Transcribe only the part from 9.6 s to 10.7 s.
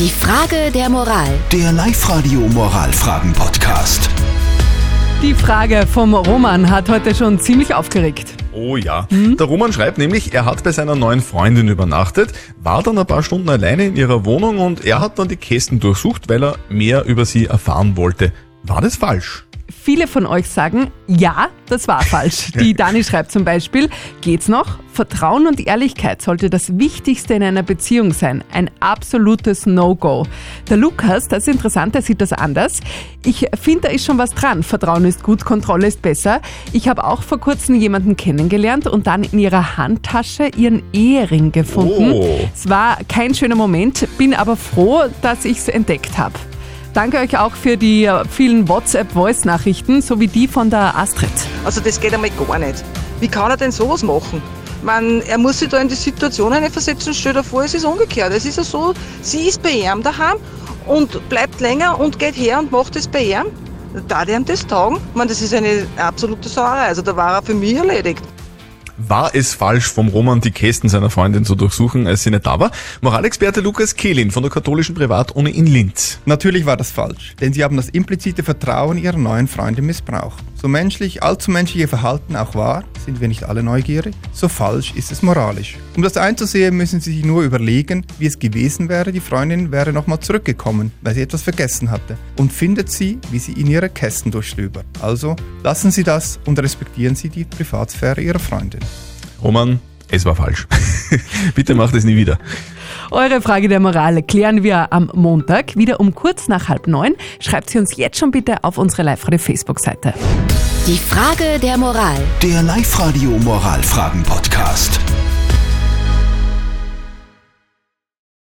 schreibt nämlich, er hat